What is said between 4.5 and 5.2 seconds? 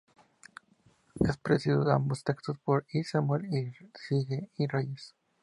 I Reyes.